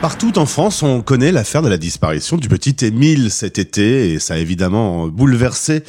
[0.00, 4.18] Partout en France, on connaît l'affaire de la disparition du petit Émile cet été et
[4.18, 5.82] ça a évidemment bouleversé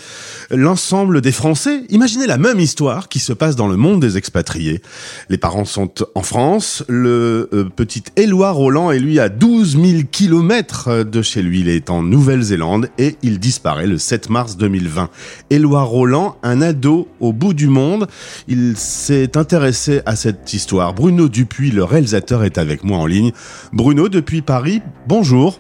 [0.50, 1.84] l'ensemble des Français.
[1.88, 4.82] Imaginez la même histoire qui se passe dans le monde des expatriés.
[5.30, 10.02] Les parents sont en France, le euh, petit Éloi Roland est lui à 12 000
[10.12, 11.62] kilomètres de chez lui.
[11.62, 15.10] Il est en Nouvelle-Zélande et il disparaît le 7 mars 2020.
[15.50, 18.08] Éloi Roland, un ado au bout du monde,
[18.50, 20.94] il s'est intéressé à cette histoire.
[20.94, 23.32] Bruno Dupuis, le réalisateur, est avec moi en ligne.
[23.72, 25.60] Bruno, depuis Paris, bonjour.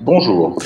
[0.00, 0.58] Bonjour.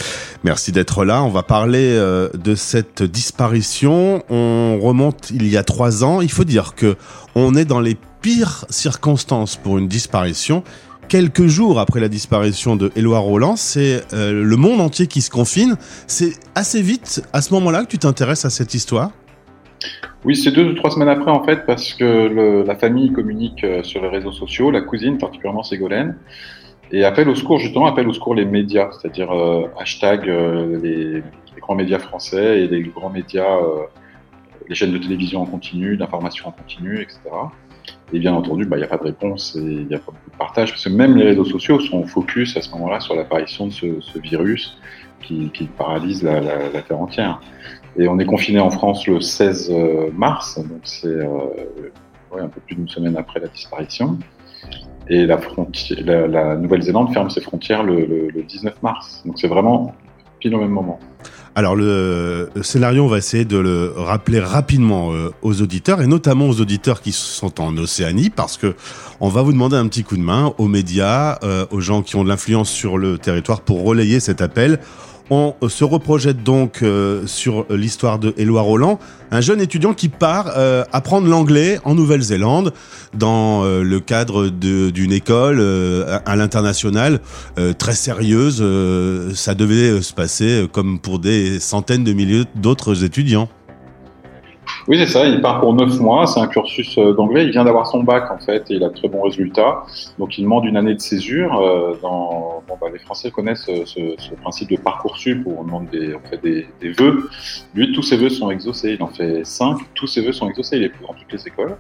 [0.45, 1.23] Merci d'être là.
[1.23, 4.23] On va parler euh, de cette disparition.
[4.31, 6.21] On remonte il y a trois ans.
[6.21, 6.97] Il faut dire que
[7.35, 10.63] on est dans les pires circonstances pour une disparition.
[11.09, 15.31] Quelques jours après la disparition de Éloi Roland, c'est euh, le monde entier qui se
[15.31, 15.77] confine.
[16.07, 19.11] C'est assez vite, à ce moment-là, que tu t'intéresses à cette histoire?
[20.25, 23.83] Oui, c'est deux ou trois semaines après en fait, parce que la famille communique euh,
[23.83, 26.17] sur les réseaux sociaux, la cousine particulièrement Ségolène,
[26.91, 31.23] et appelle au secours, justement, appelle au secours les médias, c'est-à-dire euh, hashtag euh, les,
[31.61, 33.83] grands médias français et les grands médias, euh,
[34.69, 37.21] les chaînes de télévision en continu, d'information en continu, etc.
[38.13, 40.13] Et bien entendu, bah, il n'y a pas de réponse et il n'y a pas
[40.13, 43.15] beaucoup de partage, parce que même les réseaux sociaux sont focus à ce moment-là sur
[43.17, 44.79] l'apparition de ce, virus
[45.21, 46.41] qui, paralyse la,
[46.83, 47.41] Terre entière.
[47.99, 49.71] Et on est confiné en France le 16
[50.15, 51.21] mars, donc c'est
[52.39, 54.17] un peu plus d'une semaine après la disparition.
[55.11, 55.41] Et la,
[56.05, 59.23] la, la Nouvelle-Zélande ferme ses frontières le 19 mars.
[59.25, 59.95] Donc c'est vraiment
[60.39, 61.01] pile au même moment.
[61.59, 66.47] Alors le, scénario, on va essayer de le rappeler rapidement euh, aux auditeurs et notamment
[66.47, 68.77] aux auditeurs qui sont en Océanie parce que
[69.19, 72.15] on va vous demander un petit coup de main aux médias, euh, aux gens qui
[72.15, 74.79] ont de l'influence sur le territoire pour relayer cet appel.
[75.31, 78.99] On se reprojette donc euh, sur l'histoire de Éloi Roland,
[79.31, 82.73] un jeune étudiant qui part euh, apprendre l'anglais en Nouvelle-Zélande
[83.13, 85.61] dans euh, le cadre d'une école
[86.25, 87.21] à l'international
[87.79, 88.65] très sérieuse.
[89.35, 93.49] ça devait se passer comme pour des centaines de milliers d'autres étudiants.
[94.89, 95.27] Oui, c'est ça.
[95.27, 96.27] Il part pour neuf mois.
[96.27, 97.45] C'est un cursus euh, d'anglais.
[97.45, 99.83] Il vient d'avoir son bac, en fait, et il a de très bons résultats.
[100.19, 101.61] Donc, il demande une année de césure.
[101.61, 106.41] Euh, bah, les Français connaissent euh, ce, principe de parcoursup où on demande des, fait
[106.43, 107.29] des, des vœux.
[107.75, 108.95] Lui, tous ses vœux sont exaucés.
[108.95, 109.77] Il en fait cinq.
[109.95, 110.79] Tous ses vœux sont exaucés.
[110.79, 111.77] Il est dans toutes les écoles.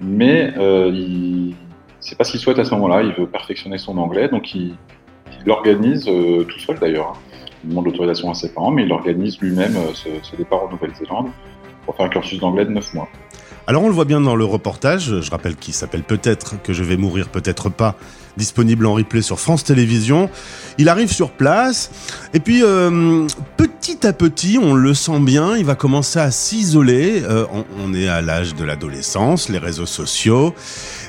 [0.00, 1.56] Mais euh, il...
[1.98, 3.02] c'est pas ce qu'il souhaite à ce moment-là.
[3.02, 4.28] Il veut perfectionner son anglais.
[4.28, 4.76] Donc, il,
[5.44, 7.14] l'organise tout seul, d'ailleurs.
[7.16, 7.38] Hein.
[7.64, 11.30] Il demande l'autorisation à ses parents, mais il organise lui-même ce départ en Nouvelle-Zélande
[11.86, 13.08] pour faire un cursus d'anglais de 9 mois.
[13.68, 16.84] Alors on le voit bien dans le reportage, je rappelle qu'il s'appelle Peut-être que je
[16.84, 17.96] vais mourir, peut-être pas,
[18.36, 20.30] disponible en replay sur France Télévisions.
[20.78, 21.90] Il arrive sur place
[22.32, 23.26] et puis euh,
[23.56, 27.24] petit à petit, on le sent bien, il va commencer à s'isoler.
[27.24, 30.54] Euh, on, on, est à l'âge de l'adolescence, les réseaux sociaux,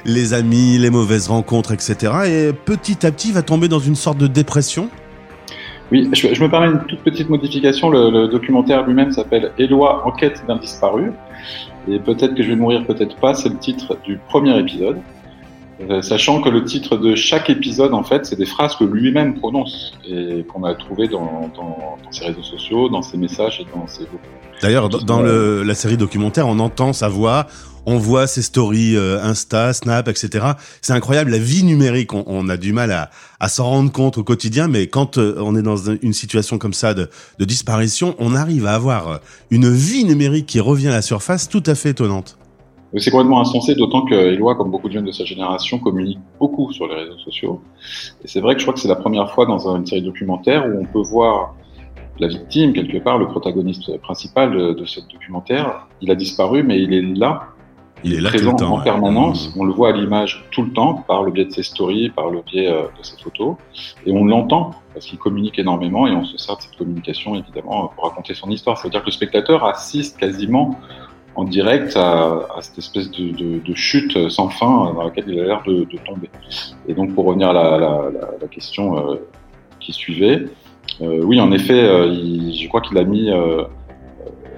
[0.04, 2.14] les amis, les mauvaises rencontres, etc.
[2.26, 4.90] Et petit à petit, il va tomber dans une sorte de dépression.
[5.92, 7.90] Oui, je, me permets une toute petite modification.
[7.90, 11.12] Le, le documentaire lui-même s'appelle Éloi, enquête d'un disparu.
[11.90, 15.00] Et peut-être que je vais mourir, peut-être pas, c'est le titre du premier épisode.
[15.80, 19.36] Euh, sachant que le titre de chaque épisode, en fait, c'est des phrases que lui-même
[19.36, 23.66] prononce et qu'on a trouvées dans, dans, dans, ses réseaux sociaux, dans ses messages et
[23.76, 24.08] dans ses.
[24.62, 27.46] D'ailleurs, dans, dans le, la série documentaire, on entend sa voix,
[27.86, 30.48] on voit ses stories euh, Insta, Snap, etc.
[30.82, 34.18] C'est incroyable, la vie numérique, on, on a du mal à, à s'en rendre compte
[34.18, 37.08] au quotidien, mais quand euh, on est dans une situation comme ça de,
[37.38, 39.20] de disparition, on arrive à avoir
[39.52, 42.36] une vie numérique qui revient à la surface tout à fait étonnante.
[42.96, 46.72] C'est complètement insensé, d'autant que Eloi, comme beaucoup de jeunes de sa génération, communique beaucoup
[46.72, 47.62] sur les réseaux sociaux.
[48.24, 50.66] Et c'est vrai que je crois que c'est la première fois dans une série documentaire
[50.66, 51.54] où on peut voir
[52.20, 55.88] la victime, quelque part, le protagoniste principal de, de ce documentaire.
[56.02, 57.50] Il a disparu, mais il est là.
[58.04, 58.84] Il est là présent tout le temps, en ouais.
[58.84, 59.54] permanence.
[59.58, 62.30] On le voit à l'image tout le temps, par le biais de ses stories, par
[62.30, 63.56] le biais euh, de ses photos.
[64.06, 67.92] Et on l'entend, parce qu'il communique énormément, et on se sert de cette communication, évidemment,
[67.96, 68.78] pour raconter son histoire.
[68.78, 70.76] C'est-à-dire que le spectateur assiste quasiment
[71.38, 75.86] en direct à, cette espèce de, chute sans fin dans laquelle il a l'air de,
[76.04, 76.30] tomber.
[76.88, 79.18] Et donc pour revenir à la, question euh,
[79.80, 80.46] qui suivait,
[81.02, 82.12] euh, oui en effet, euh,
[82.52, 83.30] je crois qu'il a mis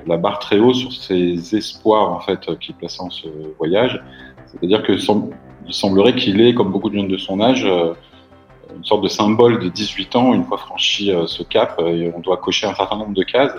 [0.08, 3.28] la barre très haut sur ses espoirs en fait qu'il plaçait en ce
[3.58, 4.02] voyage.
[4.48, 9.04] C'est-à-dire que il semblerait qu'il est, comme beaucoup de jeunes de son âge, une sorte
[9.04, 10.34] de symbole de 18 ans.
[10.34, 13.54] Une fois franchi ce cap, on doit cocher un certain nombre de cases.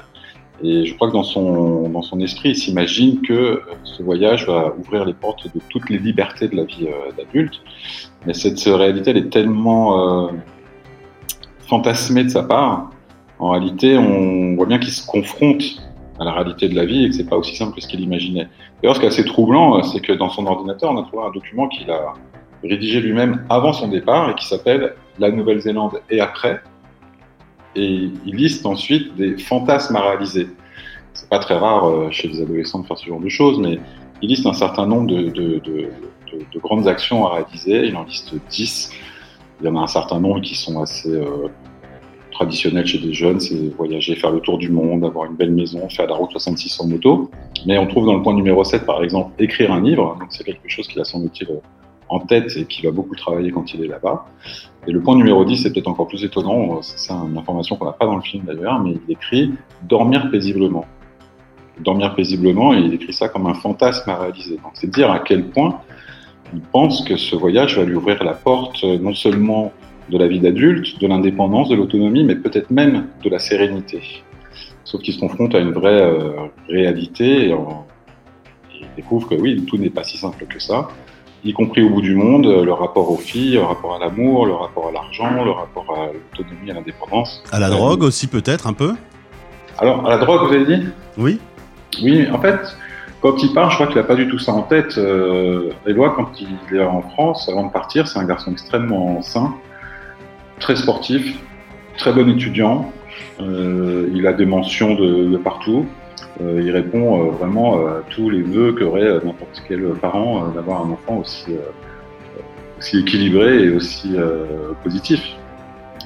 [0.63, 4.75] Et je crois que dans son, dans son esprit, il s'imagine que ce voyage va
[4.79, 7.61] ouvrir les portes de toutes les libertés de la vie euh, d'adulte.
[8.27, 10.33] Mais cette réalité, elle est tellement euh,
[11.67, 12.91] fantasmée de sa part.
[13.39, 15.63] En réalité, on voit bien qu'il se confronte
[16.19, 18.01] à la réalité de la vie et que c'est pas aussi simple que ce qu'il
[18.01, 18.49] imaginait.
[18.83, 21.31] D'ailleurs, ce qui est assez troublant, c'est que dans son ordinateur, on a trouvé un
[21.31, 22.13] document qu'il a
[22.63, 26.61] rédigé lui-même avant son départ et qui s'appelle La Nouvelle-Zélande et après.
[27.77, 30.49] Et il liste ensuite des fantasmes à réaliser.
[31.15, 33.79] C'est pas très rare euh, chez les adolescents de faire ce genre de choses, mais
[34.23, 35.91] il liste un certain nombre de, de, de,
[36.53, 37.87] de grandes actions à réaliser.
[37.87, 38.93] Il en liste 10.
[39.61, 41.49] Il y en a un certain nombre qui sont assez euh,
[42.41, 45.87] traditionnels chez des jeunes, c'est voyager, faire le tour du monde, avoir une belle maison,
[45.91, 47.31] faire la route 66 en moto.
[47.67, 50.17] Mais on trouve dans le point numéro 7, par exemple, écrire un livre.
[50.19, 51.49] Donc c'est quelque chose qu'il a semble-t-il
[52.09, 54.25] en tête et qui va beaucoup travailler quand il est là-bas.
[54.87, 57.93] Et le point numéro 10, c'est peut-être encore plus étonnant, c'est une information qu'on n'a
[57.93, 60.87] pas dans le film d'ailleurs, mais il écrit dormir paisiblement.
[61.81, 64.57] Dormir paisiblement, et il écrit ça comme un fantasme à réaliser.
[64.57, 65.81] Donc c'est dire à quel point
[66.55, 69.73] il pense que ce voyage va lui ouvrir la porte non seulement
[70.11, 74.01] de la vie d'adulte, de l'indépendance, de l'autonomie, mais peut-être même de la sérénité.
[74.85, 77.55] Sauf qu'il se confronte à une vraie euh, réalité et,
[78.81, 80.89] il découvre que oui, tout n'est pas si simple que ça
[81.45, 84.47] y compris au bout du monde, euh, le rapport aux filles, le rapport à l'amour,
[84.47, 87.43] le rapport à l'argent, le rapport à l'autonomie, à l'indépendance.
[87.53, 88.95] À la drogue aussi peut-être un peu
[89.79, 90.87] Alors, à la drogue, vous avez dit?
[91.17, 91.41] Oui.
[92.03, 92.59] Oui, en fait,
[93.21, 94.97] quand il part, je crois qu'il n'a pas du tout ça en tête.
[94.99, 99.55] Euh, Éloi, quand il est en France, avant de partir, c'est un garçon extrêmement sain,
[100.59, 101.39] très sportif,
[101.97, 102.93] très bon étudiant.
[103.41, 105.87] Euh, il a des mentions de partout.
[106.41, 110.85] Euh, il répond euh, vraiment à tous les vœux qu'aurait n'importe quel parent euh, d'avoir
[110.85, 111.53] un enfant aussi,
[112.93, 114.17] équilibré et aussi
[114.83, 115.21] positif.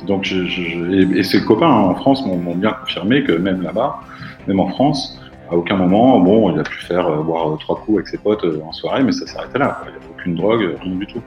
[0.07, 4.01] Donc, et, ses copains hein, en France m'ont bien confirmé que même là-bas,
[4.49, 5.21] même en France,
[5.51, 8.73] à aucun moment, bon, il a pu faire boire trois coups avec ses potes en
[8.73, 9.83] soirée, mais ça s'arrêtait là.
[9.85, 11.23] Il n'y avait aucune drogue, rien du tout.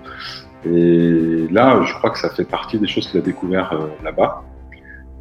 [0.66, 3.74] Et là, je crois que ça fait partie des choses qu'il a découvert
[4.04, 4.44] là-bas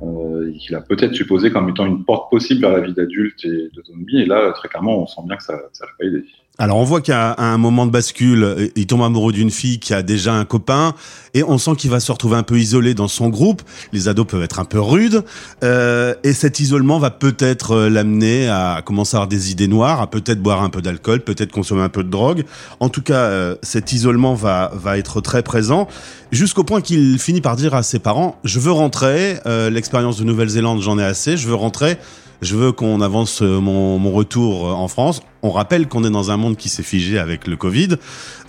[0.03, 3.71] euh, qu'il a peut-être supposé comme étant une porte possible vers la vie d'adulte et
[3.73, 4.19] de zombie.
[4.19, 6.25] Et là, très clairement, on sent bien que ça n'a pas aidé.
[6.59, 10.03] Alors on voit qu'à un moment de bascule, il tombe amoureux d'une fille qui a
[10.03, 10.95] déjà un copain
[11.35, 13.61] et on sent qu'il va se retrouver un peu isolé dans son groupe.
[13.93, 15.23] Les ados peuvent être un peu rudes
[15.65, 20.01] euh, et cet isolement va peut-être euh, l'amener à commencer à avoir des idées noires,
[20.01, 22.45] à peut-être boire un peu d'alcool, peut-être consommer un peu de drogue.
[22.81, 25.87] En tout cas, euh, cet isolement va va être très présent
[26.33, 29.37] jusqu'au point qu'il finit par dire à ses parents "Je veux rentrer.
[29.45, 31.37] Euh, l'expérience de Nouvelle-Zélande, j'en ai assez.
[31.37, 31.99] Je veux rentrer."
[32.43, 35.23] je veux qu'on avance euh, mon, mon, retour euh, en France.
[35.47, 37.91] On rappelle qu'on est dans un monde qui s'est figé avec le Covid.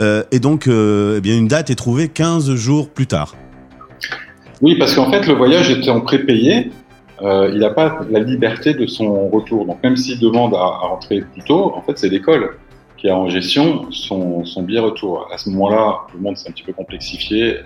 [0.02, 3.36] Euh, et donc, euh, eh bien, une date est trouvée 15 jours plus tard.
[4.64, 6.72] Oui, parce qu'en fait, le voyage était en prépayé.
[7.22, 9.68] Euh, il n'a pas la liberté de son retour.
[9.68, 12.58] Donc, même s'il demande à, rentrer plus tôt, en fait, c'est l'école
[12.98, 15.30] qui a en gestion son, son billet retour.
[15.32, 17.58] À ce moment-là, le monde s'est un petit peu complexifié.
[17.58, 17.62] Les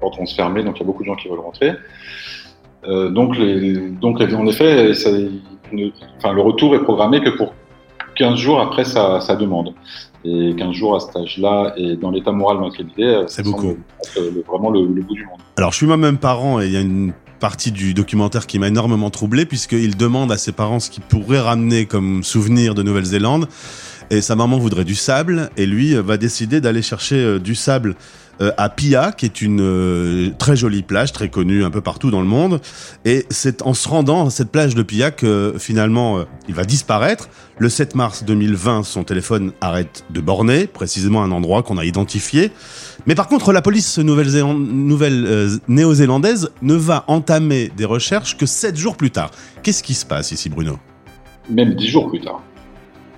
[0.00, 1.72] portes vont se fermer, donc il y a beaucoup de gens qui veulent rentrer.
[2.86, 4.92] Donc, en effet,
[5.72, 7.54] le retour est programmé que pour
[8.20, 9.72] 15 jours après sa, sa demande.
[10.26, 13.42] Et 15 jours à cet âge-là et dans l'état moral dans lequel il est, c'est
[13.42, 13.78] beaucoup.
[14.14, 15.38] Le, vraiment le, le, bout du monde.
[15.56, 18.68] Alors, je suis moi-même parent et il y a une partie du documentaire qui m'a
[18.68, 23.48] énormément troublé puisqu'il demande à ses parents ce qu'ils pourraient ramener comme souvenir de Nouvelle-Zélande.
[24.10, 27.94] Et sa maman voudrait du sable et lui va décider d'aller chercher euh, du sable
[28.42, 32.10] euh, à Pia, qui est une euh, très jolie plage, très connue un peu partout
[32.10, 32.60] dans le monde.
[33.04, 36.64] Et c'est en se rendant à cette plage de Pia que finalement euh, il va
[36.64, 37.28] disparaître.
[37.58, 42.50] Le 7 mars 2020, son téléphone arrête de borner, précisément un endroit qu'on a identifié.
[43.06, 48.96] Mais par contre, la police nouvelle, néo-zélandaise ne va entamer des recherches que 7 jours
[48.96, 49.30] plus tard.
[49.62, 50.78] Qu'est-ce qui se passe ici, Bruno?
[51.50, 52.42] Même 10 jours plus tard.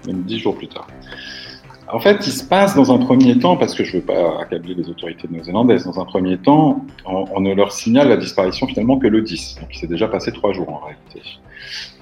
[0.09, 0.89] Même 10 jours plus tard.
[1.93, 4.41] En fait, il se passe dans un premier temps, parce que je ne veux pas
[4.41, 8.67] accabler les autorités néo-zélandaises, dans un premier temps, on, on, ne leur signale la disparition
[8.67, 9.57] finalement que le 10.
[9.61, 11.21] Donc il s'est déjà passé trois jours en réalité.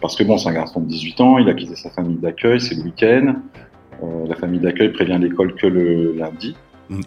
[0.00, 2.60] Parce que bon, c'est un garçon de 18 ans, il a quitté sa famille d'accueil,
[2.60, 3.34] c'est le week-end.
[4.02, 6.54] Euh, la famille d'accueil prévient l'école que le lundi.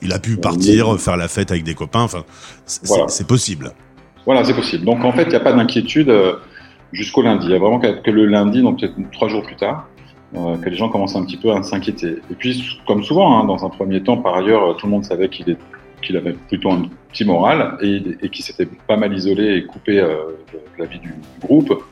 [0.02, 2.24] Il a pu partir, faire la fête avec des copains, enfin,
[2.66, 3.06] c'est voilà.
[3.28, 3.72] possible.
[4.26, 4.84] Voilà, c'est possible.
[4.84, 6.36] Donc en fait, il n'y a pas d'inquiétude euh,
[6.92, 7.48] jusqu'au lundi.
[7.48, 9.88] Il y a vraiment que le lundi, donc peut-être trois jours plus tard,
[10.36, 12.18] euh, que les gens commencent un petit peu à s'inquiéter.
[12.32, 15.30] Et puis, comme souvent, hein, dans un premier temps, par ailleurs, tout le monde savait
[15.30, 20.00] qu'il avait plutôt un petit moral et, et qu'il s'était pas mal isolé et coupé
[20.00, 20.16] euh,
[20.52, 21.84] de, la vie du groupe.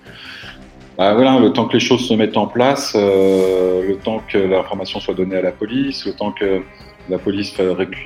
[0.98, 4.38] Bah, voilà, le temps que les choses se mettent en place, euh, le temps que
[4.38, 6.62] l'information soit donnée à la police, le temps que
[7.10, 7.56] la police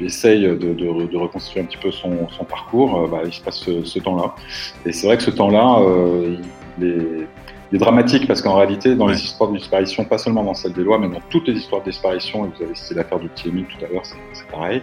[0.02, 3.84] essaye de, de, reconstruire un petit peu son, parcours, euh, bah, il se passe ce,
[3.84, 4.36] ce temps-là.
[4.86, 6.38] Et c'est vrai que ce temps-là, euh,
[6.80, 7.28] il
[7.76, 9.14] est dramatique parce qu'en réalité, dans ouais.
[9.14, 11.82] les histoires de disparition, pas seulement dans celle des lois, mais dans toutes les histoires
[11.82, 14.82] de disparition, et vous avez cité l'affaire du Émile tout à l'heure, c'est pareil,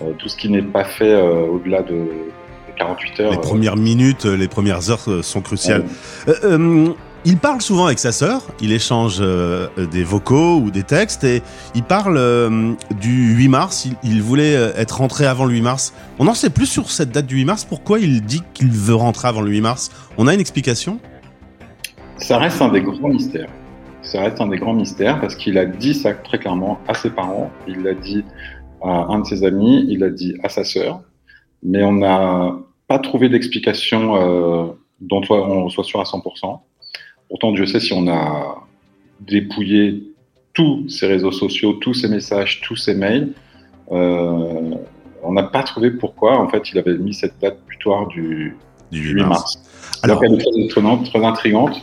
[0.00, 3.32] euh, tout ce qui n'est pas fait euh, au-delà de, de, 48 heures.
[3.32, 5.84] Les premières minutes, les premières heures sont cruciales.
[6.28, 6.92] Euh,
[7.28, 11.42] il parle souvent avec sa sœur, il échange euh, des vocaux ou des textes et
[11.74, 15.92] il parle euh, du 8 mars, il, voulait être rentré avant le 8 mars.
[16.20, 18.94] On n'en sait plus sur cette date du 8 mars, pourquoi il dit qu'il veut
[18.94, 19.90] rentrer avant le 8 mars?
[20.18, 21.00] On a une explication?
[22.18, 23.50] Ça reste un des grands mystères.
[24.02, 27.10] Ça reste un des grands mystères parce qu'il a dit ça très clairement à ses
[27.10, 28.24] parents, il l'a dit
[28.82, 31.00] à un de ses amis, il l'a dit à sa sœur,
[31.62, 32.56] mais on n'a
[32.86, 36.60] pas trouvé d'explication dont on soit sûr à 100%.
[37.28, 38.62] Pourtant, Dieu sait si on a
[39.20, 40.04] dépouillé
[40.52, 43.32] tous ces réseaux sociaux, tous ces messages, tous ces mails,
[43.92, 44.74] euh,
[45.22, 48.56] on n'a pas trouvé pourquoi, en fait, il avait mis cette date butoir du,
[48.90, 49.58] du 8 mars.
[50.02, 51.82] Alors, elle est très étonnante, très intrigante.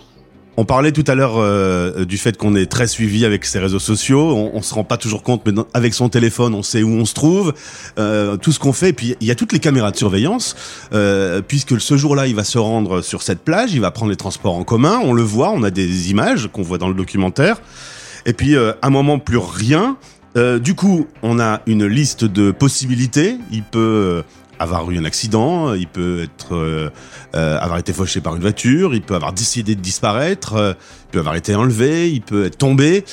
[0.55, 3.79] On parlait tout à l'heure euh, du fait qu'on est très suivi avec ces réseaux
[3.79, 4.35] sociaux.
[4.35, 7.05] On, on se rend pas toujours compte, mais avec son téléphone, on sait où on
[7.05, 7.53] se trouve,
[7.97, 8.89] euh, tout ce qu'on fait.
[8.89, 10.55] Et puis il y a toutes les caméras de surveillance,
[10.93, 14.15] euh, puisque ce jour-là, il va se rendre sur cette plage, il va prendre les
[14.15, 14.99] transports en commun.
[15.03, 17.59] On le voit, on a des images qu'on voit dans le documentaire.
[18.27, 19.97] Et puis à un moment plus rien.
[20.35, 23.37] du coup, on a une liste de possibilités.
[23.51, 24.23] Il peut
[24.63, 26.89] avoir eu un accident, il peut être euh,
[27.35, 31.11] euh, avoir été fauché par une voiture, il peut avoir décidé de disparaître, euh, il
[31.11, 33.03] peut avoir été enlevé, il peut être tombé.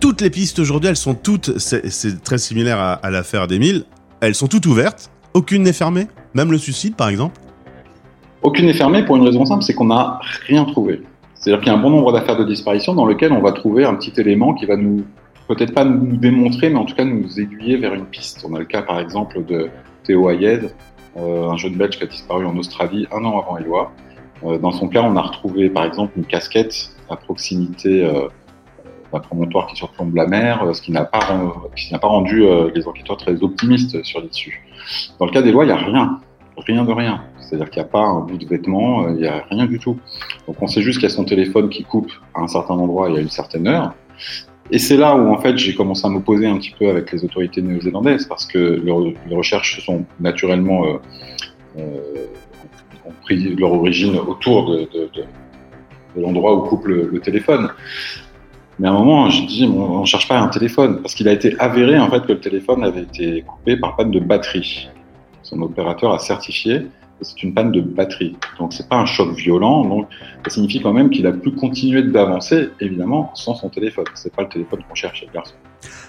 [0.00, 3.84] toutes les pistes aujourd'hui, elles sont toutes, c'est très similaire à, à l'affaire d'Emile,
[4.20, 7.40] elles sont toutes ouvertes, aucune n'est fermée, même le suicide par exemple.
[8.42, 11.02] Aucune n'est fermée pour une raison simple, c'est qu'on n'a rien trouvé.
[11.34, 13.84] C'est-à-dire qu'il y a un bon nombre d'affaires de disparition dans lesquelles on va trouver
[13.84, 15.04] un petit élément qui va nous,
[15.48, 18.44] peut-être pas nous démontrer, mais en tout cas nous aiguiller vers une piste.
[18.48, 19.70] On a le cas par exemple de
[20.08, 20.74] Théo Ayed,
[21.18, 23.92] euh, un jeune belge qui a disparu en Australie un an avant Eloi.
[24.42, 28.28] Euh, dans son père, on a retrouvé par exemple une casquette à proximité euh,
[29.12, 33.42] d'un promontoire qui surplombe la mer, ce qui n'a pas, pas rendu les enquêteurs très
[33.42, 34.66] optimistes sur l'issue.
[35.18, 36.20] Dans le cas d'Eloi, il n'y a rien,
[36.58, 37.22] rien de rien.
[37.40, 39.98] C'est-à-dire qu'il n'y a pas un bout de vêtement, il n'y a rien du tout.
[40.46, 43.08] Donc on sait juste qu'il y a son téléphone qui coupe à un certain endroit
[43.10, 43.94] et à une certaine heure.
[44.70, 47.24] Et c'est là où en fait j'ai commencé à m'opposer un petit peu avec les
[47.24, 48.82] autorités néo-zélandaises parce que
[49.28, 50.98] les recherches sont naturellement euh,
[51.78, 52.26] euh,
[53.06, 54.88] ont pris leur origine autour de,
[56.16, 57.70] l'endroit où coupe le, le, téléphone.
[58.78, 61.32] Mais à un moment, j'ai dit, on ne cherche pas un téléphone, parce qu'il a
[61.32, 64.88] été avéré en fait que le téléphone avait été coupé par panne de batterie.
[65.42, 66.86] Son opérateur a certifié
[67.22, 68.36] c'est une panne de batterie.
[68.58, 70.08] Donc c'est pas un choc violent, donc
[70.44, 74.04] ça signifie quand même qu'il a pu continuer d'avancer, évidemment, sans son téléphone.
[74.14, 75.54] C'est pas le téléphone qu'on cherche chez le garçon.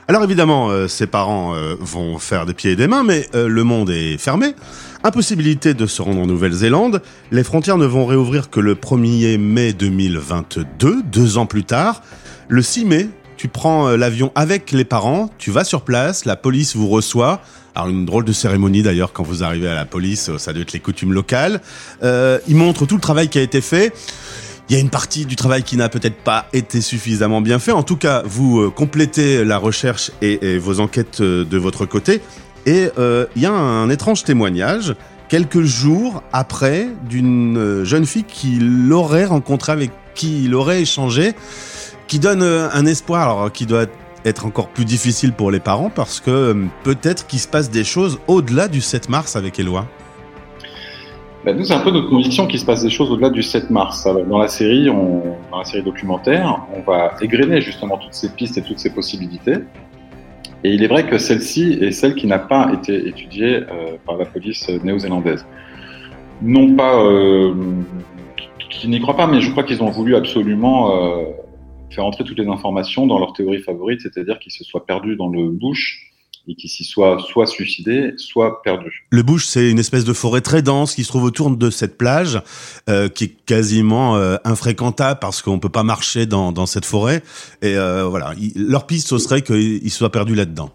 [0.08, 3.48] Alors évidemment, euh, ses parents euh, vont faire des pieds et des mains, mais euh,
[3.48, 4.56] le monde est fermé.
[5.04, 7.02] Impossibilité de se rendre en Nouvelle-Zélande.
[7.32, 12.02] Les frontières ne vont réouvrir que le 1er mai 2022, deux ans plus tard.
[12.48, 16.76] Le 6 mai, tu prends l'avion avec les parents, tu vas sur place, la police
[16.76, 17.40] vous reçoit.
[17.76, 20.74] Alors une drôle de cérémonie d'ailleurs quand vous arrivez à la police, ça doit être
[20.74, 21.62] les coutumes locales.
[22.04, 23.94] Euh, il montre tout le travail qui a été fait.
[24.70, 27.72] Il y a une partie du travail qui n'a peut-être pas été suffisamment bien fait.
[27.72, 32.22] En tout cas, vous euh, complétez la recherche et, vos enquêtes euh, de votre côté.
[32.68, 34.96] Et euh, il y a un étrange témoignage
[35.28, 41.34] quelques jours après d'une jeune fille qui l'aurait rencontré, avec qui il aurait échangé,
[42.08, 43.86] qui donne un espoir, alors qui doit
[44.26, 47.84] être encore plus difficile pour les parents parce que euh, peut-être qu'il se passe des
[47.84, 49.86] choses au-delà du 7 mars avec Eloi.
[51.46, 53.70] Ben nous, c'est un peu notre conviction qu'il se passe des choses au-delà du 7
[53.70, 54.06] mars.
[54.28, 58.62] dans la série, dans la série documentaire, on va égrener justement toutes ces pistes et
[58.62, 59.56] toutes ces possibilités.
[60.64, 64.18] Et il est vrai que celle-ci est celle qui n'a pas été étudiée euh, par
[64.18, 65.46] la police néo-zélandaise.
[66.42, 67.54] Non pas euh,
[68.70, 71.24] qui n'y croient pas, mais je crois qu'ils ont voulu absolument euh,
[71.90, 75.28] faire entrer toutes les informations dans leur théorie favorite, c'est-à-dire qu'ils se soient perdus dans
[75.28, 76.06] le bush
[76.48, 79.06] et qu'ils s'y soient soit suicidés, soit perdus.
[79.12, 81.98] Le bush, c'est une espèce de forêt très dense qui se trouve autour de cette
[81.98, 82.42] plage,
[82.90, 87.22] euh, qui est quasiment euh, infréquentable parce qu'on peut pas marcher dans, dans cette forêt.
[87.62, 90.72] Et euh, voilà, leur piste, ce serait qu'ils soient perdus là-dedans.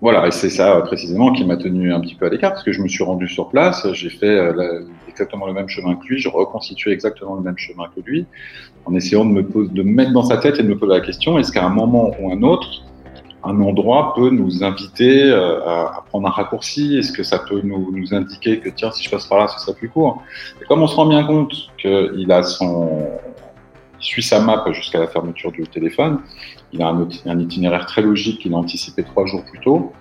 [0.00, 2.72] Voilà, et c'est ça précisément qui m'a tenu un petit peu à l'écart, parce que
[2.72, 6.18] je me suis rendu sur place, j'ai fait euh, exactement le même chemin que lui,
[6.18, 8.24] je reconstitué exactement le même chemin que lui,
[8.86, 10.94] en essayant de me, poser, de me mettre dans sa tête et de me poser
[10.94, 12.82] la question, est-ce qu'à un moment ou un autre,
[13.44, 16.96] un endroit peut nous inviter euh, à, prendre un raccourci?
[16.96, 19.76] Est-ce que ça peut nous, indiquer que tiens, si je passe par là, ce sera
[19.76, 20.22] plus court?
[20.62, 23.06] Et comme on se rend bien compte qu'il a son,
[24.00, 26.20] il suit sa map jusqu'à la fermeture du téléphone,
[26.72, 29.92] il a un, itinéraire très logique qu'il a anticipé trois jours plus tôt.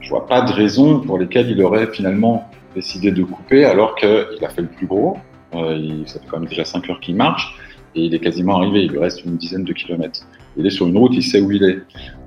[0.00, 4.44] Je vois pas de raison pour lesquelles il aurait finalement décidé de couper alors qu'il
[4.44, 5.18] a fait le plus gros.
[5.54, 7.56] Euh, il, ça fait quand même déjà 5 heures qu'il marche
[7.94, 8.84] et il est quasiment arrivé.
[8.84, 10.20] Il lui reste une dizaine de kilomètres.
[10.56, 11.78] Il est sur une route, il sait où il est.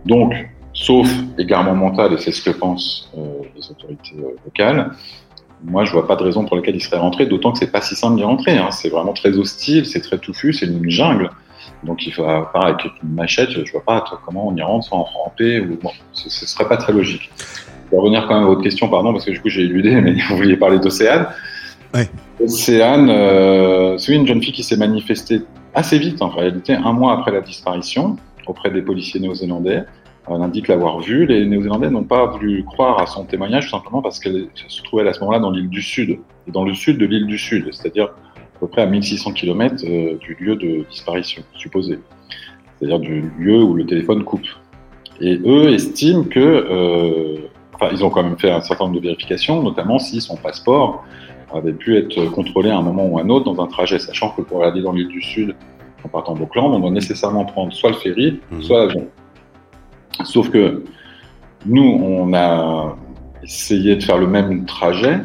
[0.05, 0.33] Donc,
[0.73, 4.91] sauf égarement mental, et c'est ce que pensent euh, les autorités euh, locales,
[5.63, 7.81] moi, je vois pas de raison pour laquelle il serait rentré, d'autant que c'est pas
[7.81, 8.57] si simple d'y rentrer.
[8.57, 8.71] Hein.
[8.71, 11.29] C'est vraiment très hostile, c'est très touffu, c'est une jungle.
[11.83, 15.03] Donc, il faut pas avec une machette, je vois pas comment on y rentre sans
[15.03, 15.59] ramper.
[15.61, 17.31] Ou, bon, ce, ce serait pas très logique.
[17.89, 20.13] Pour revenir quand même à votre question, pardon, parce que du coup, j'ai éludé, mais
[20.29, 21.27] vous vouliez parler d'Océane.
[21.93, 22.09] Ouais.
[22.41, 25.41] Océane, euh, c'est une jeune fille qui s'est manifestée
[25.75, 28.17] assez vite, en réalité, un mois après la disparition,
[28.47, 29.83] auprès des policiers néo-zélandais.
[30.29, 31.25] Elle indique l'avoir vue.
[31.25, 35.07] Les Néo-Zélandais n'ont pas voulu croire à son témoignage, tout simplement parce qu'elle se trouvait
[35.07, 36.11] à ce moment-là dans l'île du Sud,
[36.47, 39.83] et dans le sud de l'île du Sud, c'est-à-dire à peu près à 1600 km
[39.83, 41.99] euh, du lieu de disparition supposé,
[42.79, 44.47] c'est-à-dire du lieu où le téléphone coupe.
[45.19, 47.35] Et eux estiment que, euh,
[47.73, 51.03] enfin, ils ont quand même fait un certain nombre de vérifications, notamment si son passeport
[51.53, 54.29] avait pu être contrôlé à un moment ou à un autre dans un trajet, sachant
[54.31, 55.53] que pour aller dans l'île du Sud
[56.03, 58.61] en partant d'Auckland, on doit nécessairement prendre soit le ferry, Mhm.
[58.63, 59.07] soit l'avion.
[60.23, 60.83] Sauf que
[61.65, 62.95] nous, on a
[63.43, 65.19] essayé de faire le même trajet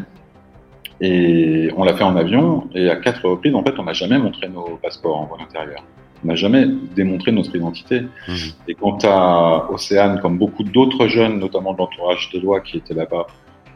[1.00, 4.18] et on l'a fait en avion et à quatre reprises, en fait, on n'a jamais
[4.18, 5.84] montré nos passeports en vol intérieur.
[6.24, 6.66] On n'a jamais
[6.96, 8.00] démontré notre identité.
[8.00, 8.36] Mhm.
[8.66, 12.94] Et quant à Océane, comme beaucoup d'autres jeunes, notamment de l'entourage des lois qui étaient
[12.94, 13.28] là-bas,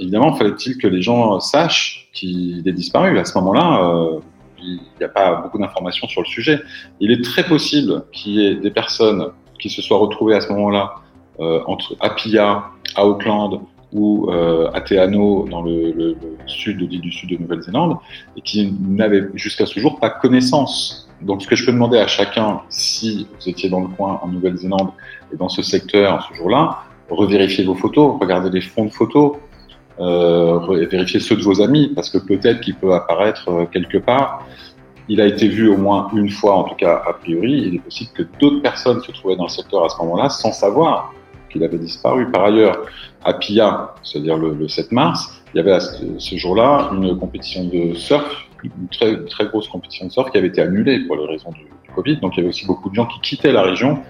[0.00, 3.16] évidemment, fallait-il que les gens sachent qu'il est disparu.
[3.20, 4.18] À ce moment-là,
[4.62, 6.60] il n'y a pas beaucoup d'informations sur le sujet.
[7.00, 10.52] Il est très possible qu'il y ait des personnes qui se soient retrouvées à ce
[10.52, 10.94] moment-là
[11.40, 13.60] euh, entre Apia, à Auckland
[13.92, 17.96] ou euh, à Te Anau, dans le, le, le sud l'île du Sud de Nouvelle-Zélande,
[18.36, 21.08] et qui n'avaient jusqu'à ce jour pas connaissance.
[21.22, 24.28] Donc, ce que je peux demander à chacun, si vous étiez dans le coin en
[24.28, 24.90] Nouvelle-Zélande
[25.32, 29.36] et dans ce secteur ce jour-là, revérifiez vos photos, regardez les fonds de photos,
[29.98, 34.46] vérifiez ceux de vos amis, parce que peut-être qu'il peut apparaître euh, quelque part.
[35.10, 37.52] Il a été vu au moins une fois, en tout cas a priori.
[37.52, 40.52] Il est possible que d'autres personnes se trouvaient dans le secteur à ce moment-là sans
[40.52, 41.14] savoir
[41.50, 42.30] qu'il avait disparu.
[42.30, 42.84] Par ailleurs,
[43.24, 47.64] à Pia, c'est-à-dire le, le 7 mars, il y avait à ce, jour-là une compétition
[47.64, 51.50] de surf, une très, grosse compétition de surf qui avait été annulée pour les raisons
[51.52, 52.16] du Covid.
[52.18, 54.02] Donc il y avait aussi beaucoup de gens qui quittaient la région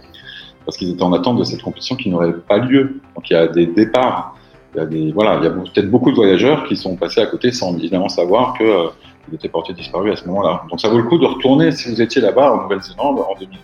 [0.64, 3.00] parce qu'ils étaient en attente de cette compétition qui n'aurait pas lieu.
[3.14, 4.36] Donc il y a des départs,
[4.74, 8.56] il y a peut-être beaucoup de voyageurs qui sont passés à côté sans évidemment savoir
[8.58, 8.88] que euh,
[9.30, 10.64] il était porté disparu à ce moment-là.
[10.70, 13.58] Donc ça vaut le coup de retourner si vous étiez là-bas en Nouvelle-Zélande en 2020,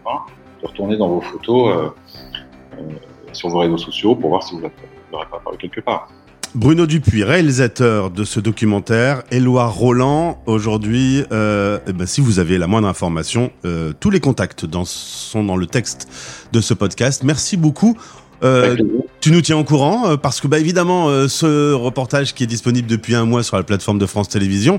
[0.62, 1.88] de retourner dans vos photos euh,
[2.78, 2.82] euh,
[3.32, 6.08] sur vos réseaux sociaux pour voir si vous l'aurez pas apparu quelque part.
[6.54, 12.58] Bruno Dupuis, réalisateur de ce documentaire, Éloi Roland, aujourd'hui, euh, eh ben, si vous avez
[12.58, 13.50] la moindre information,
[13.98, 16.08] tous les contacts sont dans le texte
[16.52, 17.24] de ce podcast.
[17.24, 17.96] Merci beaucoup.
[18.42, 18.76] Euh,
[19.24, 22.46] tu nous tiens au courant euh, parce que bah évidemment euh, ce reportage qui est
[22.46, 24.78] disponible depuis un mois sur la plateforme de France Télévisions,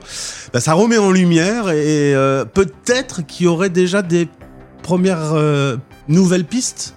[0.54, 4.28] bah, ça remet en lumière et euh, peut-être qu'il y aurait déjà des
[4.84, 5.34] premières
[6.08, 6.96] nouvelles pistes?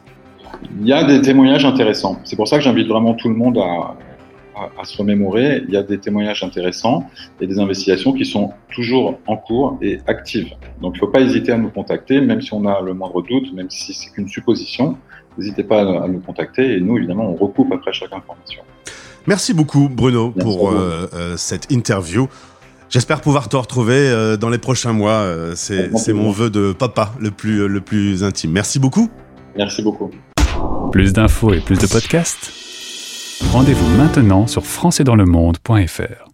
[0.78, 2.18] Il y a des témoignages intéressants.
[2.24, 3.94] C'est pour ça que j'invite vraiment tout le monde à,
[4.60, 5.62] à, à se remémorer.
[5.66, 7.08] Il y a des témoignages intéressants
[7.40, 10.50] et des investigations qui sont toujours en cours et actives.
[10.80, 13.22] Donc il ne faut pas hésiter à nous contacter, même si on a le moindre
[13.22, 14.96] doute, même si c'est qu'une supposition.
[15.36, 18.62] N'hésitez pas à, à nous contacter et nous, évidemment, on recoupe après chaque information.
[19.26, 22.28] Merci beaucoup Bruno Merci pour euh, euh, cette interview.
[22.88, 25.20] J'espère pouvoir te retrouver euh, dans les prochains mois.
[25.20, 28.52] Euh, c'est mon vœu de papa le plus, le plus intime.
[28.52, 29.10] Merci beaucoup.
[29.56, 30.10] Merci beaucoup.
[30.92, 32.67] Plus d'infos et plus de podcasts
[33.52, 36.28] Rendez-vous maintenant sur françaisdanslemonde.fr.